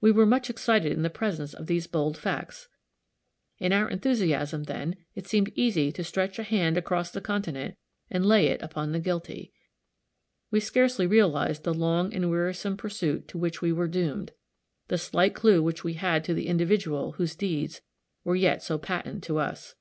[0.00, 2.68] We were much excited in the presence of these bold facts.
[3.58, 7.76] In our enthusiasm, then, it seemed easy to stretch a hand across the continent
[8.08, 9.52] and lay it upon the guilty.
[10.52, 14.30] We scarcely realized the long and wearisome pursuit to which we were doomed
[14.86, 17.80] the slight clue which we had to the individual whose deeds
[18.22, 19.74] were yet so patent to us.